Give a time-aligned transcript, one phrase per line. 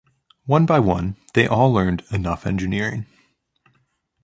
[0.47, 3.05] One by one, they all learned enough engineering.